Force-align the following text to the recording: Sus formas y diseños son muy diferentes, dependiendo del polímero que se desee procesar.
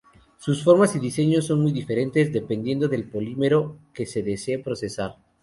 Sus 0.39 0.63
formas 0.63 0.95
y 0.95 0.99
diseños 0.99 1.45
son 1.45 1.61
muy 1.61 1.71
diferentes, 1.71 2.33
dependiendo 2.33 2.87
del 2.87 3.07
polímero 3.07 3.77
que 3.93 4.07
se 4.07 4.23
desee 4.23 4.57
procesar. 4.57 5.17